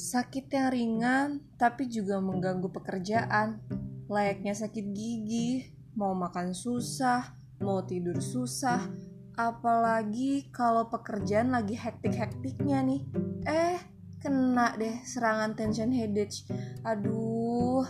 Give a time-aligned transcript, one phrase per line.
[0.00, 1.28] Sakit yang ringan
[1.60, 3.60] tapi juga mengganggu pekerjaan.
[4.08, 8.88] Layaknya sakit gigi, mau makan susah, mau tidur susah.
[9.36, 13.02] Apalagi kalau pekerjaan lagi hektik-hektiknya nih.
[13.44, 13.78] Eh,
[14.24, 16.48] kena deh serangan tension headache.
[16.80, 17.84] Aduh,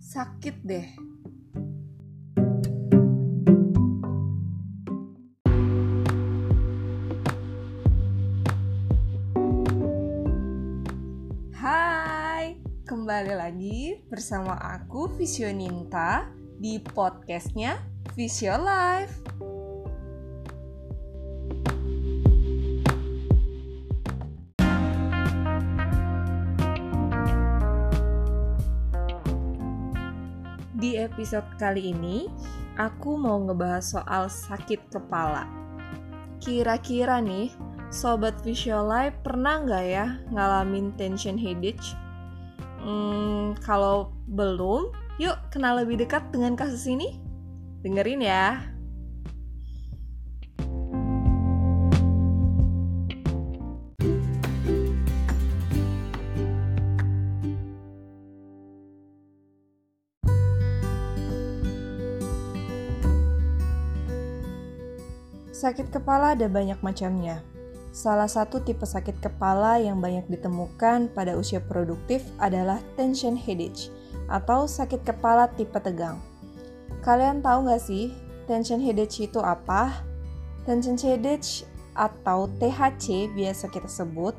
[0.00, 0.88] sakit deh.
[13.14, 13.78] Kembali lagi
[14.10, 17.78] bersama aku Visioninta di podcastnya
[18.10, 19.22] Visio Life.
[30.74, 32.26] Di episode kali ini,
[32.74, 35.46] aku mau ngebahas soal sakit kepala.
[36.42, 37.54] Kira-kira nih,
[37.94, 41.94] Sobat Visual Life pernah nggak ya ngalamin tension headache?
[42.84, 47.16] Hmm, kalau belum, yuk kenal lebih dekat dengan kasus ini.
[47.80, 48.60] Dengerin ya.
[65.56, 67.53] Sakit kepala ada banyak macamnya.
[67.94, 73.86] Salah satu tipe sakit kepala yang banyak ditemukan pada usia produktif adalah tension headache
[74.26, 76.18] atau sakit kepala tipe tegang.
[77.06, 78.10] Kalian tahu nggak sih
[78.50, 80.02] tension headache itu apa?
[80.66, 81.62] Tension headache
[81.94, 84.34] atau THC biasa kita sebut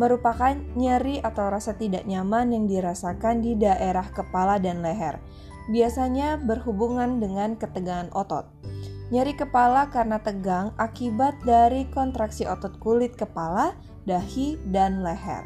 [0.00, 5.20] merupakan nyeri atau rasa tidak nyaman yang dirasakan di daerah kepala dan leher.
[5.68, 8.48] Biasanya berhubungan dengan ketegangan otot.
[9.12, 13.76] Nyeri kepala karena tegang akibat dari kontraksi otot kulit kepala,
[14.08, 15.44] dahi, dan leher.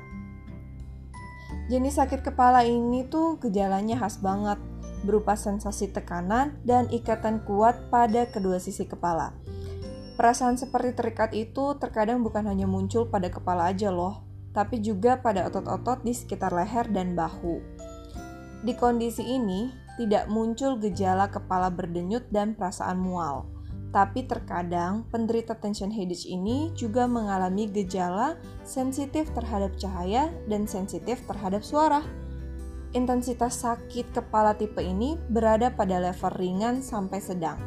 [1.67, 4.57] Jenis sakit kepala ini tuh gejalanya khas banget,
[5.03, 9.35] berupa sensasi tekanan dan ikatan kuat pada kedua sisi kepala.
[10.19, 15.47] Perasaan seperti terikat itu terkadang bukan hanya muncul pada kepala aja loh, tapi juga pada
[15.47, 17.63] otot-otot di sekitar leher dan bahu.
[18.67, 23.51] Di kondisi ini, tidak muncul gejala kepala berdenyut dan perasaan mual.
[23.89, 31.65] Tapi terkadang penderita tension headache ini juga mengalami gejala sensitif terhadap cahaya dan sensitif terhadap
[31.65, 32.05] suara.
[32.93, 37.61] Intensitas sakit kepala tipe ini berada pada level ringan sampai sedang,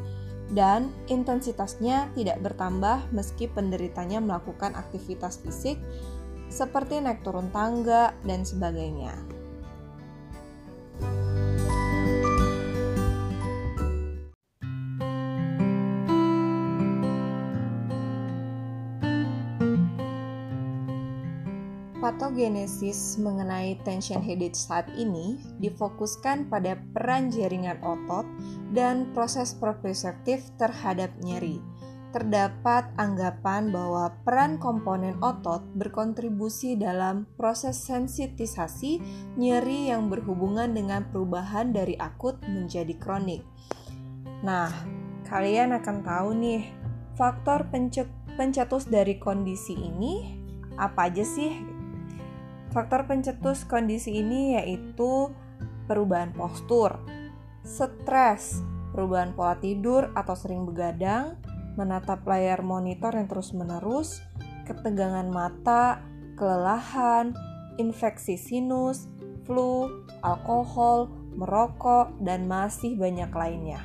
[0.54, 5.78] dan intensitasnya tidak bertambah meski penderitanya melakukan aktivitas fisik
[6.50, 9.41] seperti naik turun tangga dan sebagainya.
[22.02, 28.26] Patogenesis mengenai tension headache saat ini difokuskan pada peran jaringan otot
[28.74, 31.62] dan proses proprioseptif terhadap nyeri.
[32.10, 38.98] Terdapat anggapan bahwa peran komponen otot berkontribusi dalam proses sensitisasi
[39.38, 43.46] nyeri yang berhubungan dengan perubahan dari akut menjadi kronik.
[44.42, 44.74] Nah,
[45.30, 46.66] kalian akan tahu nih,
[47.14, 47.70] faktor
[48.34, 50.42] pencetus dari kondisi ini
[50.82, 51.71] apa aja sih
[52.72, 55.28] Faktor pencetus kondisi ini yaitu
[55.92, 57.04] perubahan postur,
[57.68, 58.64] stres,
[58.96, 61.36] perubahan pola tidur atau sering begadang,
[61.76, 64.24] menatap layar monitor yang terus-menerus,
[64.64, 66.00] ketegangan mata,
[66.40, 67.36] kelelahan,
[67.76, 69.12] infeksi sinus,
[69.44, 69.92] flu,
[70.24, 73.84] alkohol, merokok, dan masih banyak lainnya.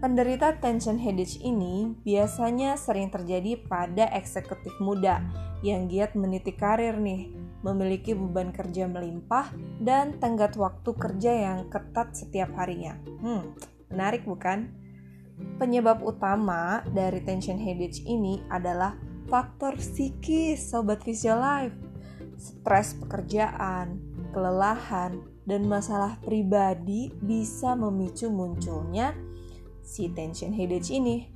[0.00, 5.20] Penderita tension headache ini biasanya sering terjadi pada eksekutif muda
[5.60, 7.28] yang giat meniti karir nih,
[7.60, 12.96] memiliki beban kerja melimpah dan tenggat waktu kerja yang ketat setiap harinya.
[13.20, 13.52] Hmm,
[13.92, 14.72] menarik bukan?
[15.60, 18.96] Penyebab utama dari tension headache ini adalah
[19.28, 21.76] faktor psikis sobat Life.
[22.40, 24.00] Stres pekerjaan,
[24.32, 29.12] kelelahan, dan masalah pribadi bisa memicu munculnya
[29.90, 31.26] si tension headache ini.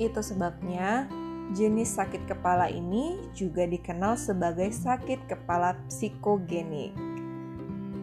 [0.00, 1.04] Itu sebabnya
[1.52, 6.96] jenis sakit kepala ini juga dikenal sebagai sakit kepala psikogenik.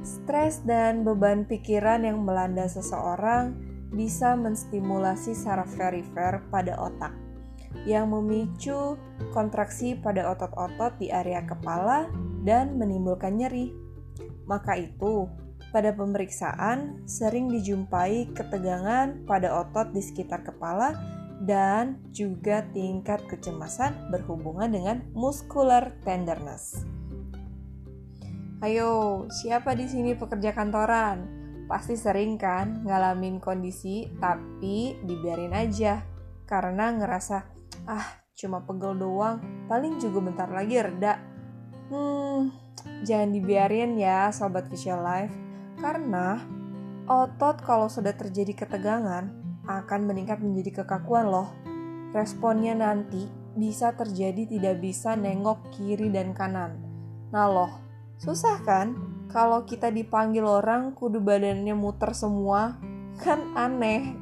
[0.05, 3.57] Stres dan beban pikiran yang melanda seseorang
[3.89, 7.25] bisa menstimulasi saraf perifer pada otak
[7.83, 8.95] yang memicu
[9.35, 12.07] kontraksi pada otot-otot di area kepala
[12.47, 13.75] dan menimbulkan nyeri.
[14.45, 15.27] Maka itu,
[15.75, 20.95] pada pemeriksaan, sering dijumpai ketegangan pada otot di sekitar kepala
[21.43, 26.79] dan juga tingkat kecemasan berhubungan dengan muscular tenderness.
[28.63, 31.27] Ayo, siapa di sini pekerja kantoran?
[31.67, 36.07] Pasti sering kan ngalamin kondisi tapi dibiarin aja
[36.47, 37.51] karena ngerasa
[37.83, 41.19] ah cuma pegel doang, paling juga bentar lagi reda.
[41.91, 42.55] Hmm,
[43.03, 45.44] jangan dibiarin ya sobat visual life
[45.79, 46.41] karena
[47.05, 49.29] otot kalau sudah terjadi ketegangan
[49.65, 51.53] akan meningkat menjadi kekakuan loh.
[52.15, 56.79] Responnya nanti bisa terjadi tidak bisa nengok kiri dan kanan.
[57.31, 57.71] Nah loh,
[58.19, 58.95] susah kan?
[59.31, 62.79] Kalau kita dipanggil orang kudu badannya muter semua,
[63.19, 64.15] kan aneh.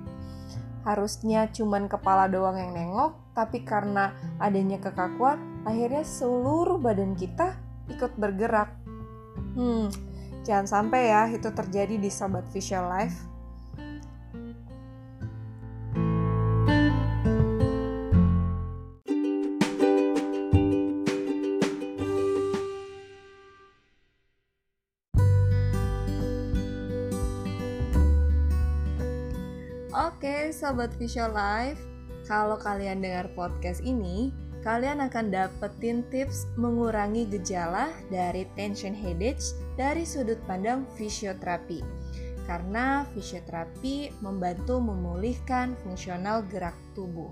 [0.84, 4.12] Harusnya cuman kepala doang yang nengok, tapi karena
[4.42, 7.56] adanya kekakuan, akhirnya seluruh badan kita
[7.94, 8.74] ikut bergerak.
[9.54, 9.88] Hmm,
[10.44, 13.34] jangan sampai ya itu terjadi di Sobat Visual Life.
[29.94, 31.80] Oke, sobat Visual Life,
[32.26, 34.32] kalau kalian dengar podcast ini,
[34.64, 41.84] kalian akan dapetin tips mengurangi gejala dari tension headache dari sudut pandang fisioterapi.
[42.48, 47.32] Karena fisioterapi membantu memulihkan fungsional gerak tubuh.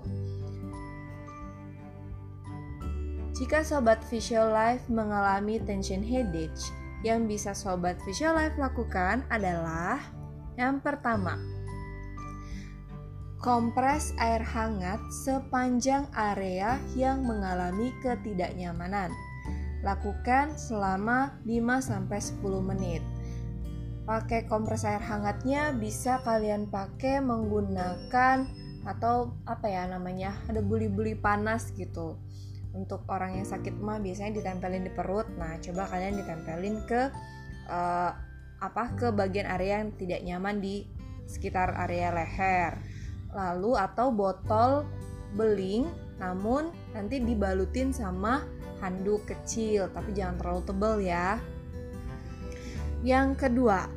[3.32, 6.68] Jika sobat Visual Life mengalami tension headache,
[7.02, 9.98] yang bisa sobat Visual Life lakukan adalah
[10.54, 11.40] yang pertama,
[13.42, 19.10] Kompres air hangat sepanjang area yang mengalami ketidaknyamanan.
[19.82, 23.02] Lakukan selama 5-10 menit.
[24.06, 28.46] Pakai kompres air hangatnya bisa kalian pakai menggunakan
[28.86, 32.14] atau apa ya namanya ada buli-buli panas gitu
[32.78, 37.10] untuk orang yang sakit mah biasanya ditempelin di perut nah coba kalian ditempelin ke
[37.70, 38.10] uh,
[38.58, 40.82] apa ke bagian area yang tidak nyaman di
[41.30, 42.74] sekitar area leher
[43.32, 44.84] lalu atau botol
[45.32, 45.88] beling
[46.20, 48.44] namun nanti dibalutin sama
[48.78, 51.40] handuk kecil tapi jangan terlalu tebal ya.
[53.02, 53.90] Yang kedua,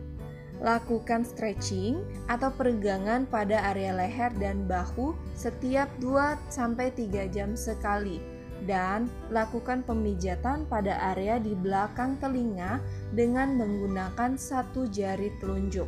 [0.64, 8.18] lakukan stretching atau peregangan pada area leher dan bahu setiap 2-3 jam sekali
[8.64, 12.82] dan lakukan pemijatan pada area di belakang telinga
[13.12, 15.86] dengan menggunakan satu jari telunjuk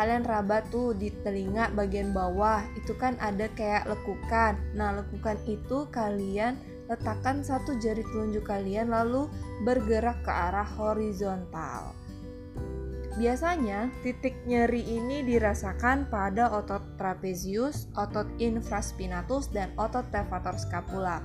[0.00, 5.84] kalian raba tuh di telinga bagian bawah itu kan ada kayak lekukan nah lekukan itu
[5.92, 6.56] kalian
[6.88, 9.28] letakkan satu jari telunjuk kalian lalu
[9.68, 11.92] bergerak ke arah horizontal
[13.20, 21.20] Biasanya, titik nyeri ini dirasakan pada otot trapezius, otot infraspinatus, dan otot levator scapula.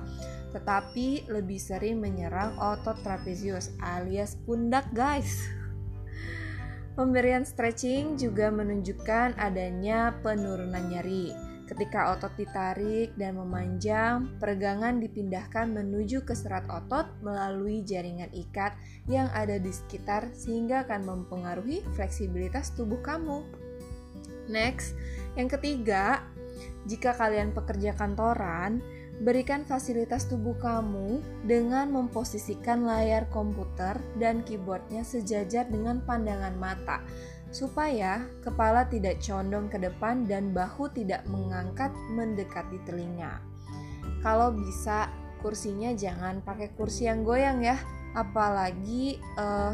[0.52, 5.46] Tetapi lebih sering menyerang otot trapezius alias pundak, guys.
[6.96, 11.28] Pemberian stretching juga menunjukkan adanya penurunan nyeri.
[11.68, 18.72] Ketika otot ditarik dan memanjang, peregangan dipindahkan menuju ke serat otot melalui jaringan ikat
[19.12, 23.44] yang ada di sekitar sehingga akan mempengaruhi fleksibilitas tubuh kamu.
[24.48, 24.96] Next,
[25.36, 26.24] yang ketiga,
[26.88, 28.80] jika kalian pekerja kantoran,
[29.16, 37.00] Berikan fasilitas tubuh kamu dengan memposisikan layar komputer dan keyboardnya sejajar dengan pandangan mata,
[37.48, 43.40] supaya kepala tidak condong ke depan dan bahu tidak mengangkat mendekati telinga.
[44.20, 45.08] Kalau bisa,
[45.40, 47.80] kursinya jangan pakai kursi yang goyang ya,
[48.12, 49.72] apalagi uh,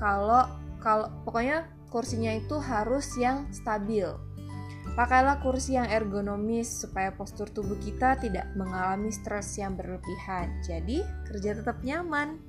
[0.00, 0.48] kalau
[0.80, 4.27] kalau pokoknya kursinya itu harus yang stabil
[4.98, 10.58] Pakailah kursi yang ergonomis supaya postur tubuh kita tidak mengalami stres yang berlebihan.
[10.66, 12.42] Jadi, kerja tetap nyaman.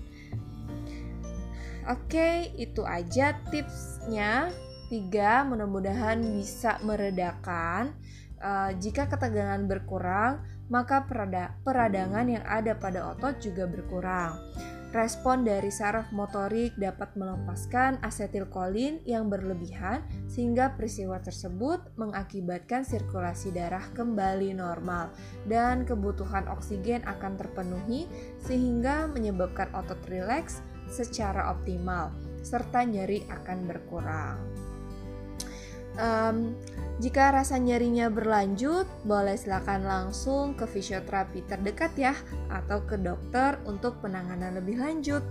[1.86, 4.50] Oke, itu aja tipsnya.
[4.90, 7.94] Tiga, mudah-mudahan bisa meredakan.
[8.42, 10.42] Uh, jika ketegangan berkurang,
[10.74, 14.42] maka perada peradangan yang ada pada otot juga berkurang.
[14.90, 23.86] Respon dari saraf motorik dapat melepaskan asetilkolin yang berlebihan sehingga peristiwa tersebut mengakibatkan sirkulasi darah
[23.94, 25.14] kembali normal
[25.46, 28.10] dan kebutuhan oksigen akan terpenuhi
[28.42, 32.10] sehingga menyebabkan otot rileks secara optimal
[32.42, 34.69] serta nyeri akan berkurang.
[35.98, 36.54] Um,
[37.00, 42.12] jika rasa nyerinya berlanjut, boleh silakan langsung ke fisioterapi terdekat ya
[42.52, 45.24] atau ke dokter untuk penanganan lebih lanjut.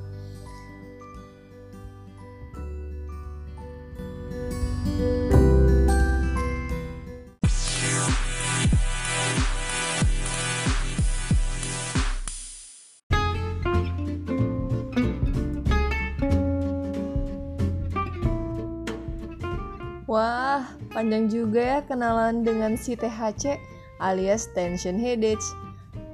[20.59, 23.63] Wah, panjang juga ya kenalan dengan si THC
[24.03, 25.39] alias tension headache.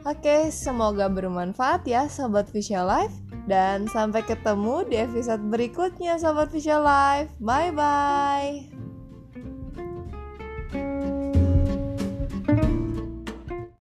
[0.04, 3.16] Oke, semoga bermanfaat ya Sobat Visual Life.
[3.48, 7.32] Dan sampai ketemu di episode berikutnya Sobat Visual Life.
[7.40, 8.73] Bye-bye.